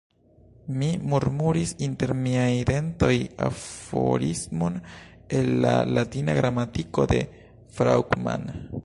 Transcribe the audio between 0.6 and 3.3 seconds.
Mi murmuris inter miaj dentoj